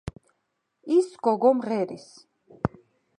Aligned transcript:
ის 0.95 1.09
გოგო 1.27 1.51
მღერის 1.59 2.09